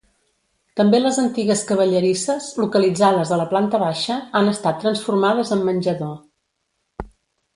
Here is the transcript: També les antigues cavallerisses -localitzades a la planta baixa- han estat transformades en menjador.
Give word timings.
També 0.79 0.99
les 1.01 1.17
antigues 1.23 1.59
cavallerisses 1.71 2.47
-localitzades 2.61 3.33
a 3.35 3.39
la 3.41 3.45
planta 3.53 3.81
baixa- 3.85 4.17
han 4.39 4.51
estat 4.53 4.81
transformades 4.85 5.55
en 5.59 5.63
menjador. 5.71 6.17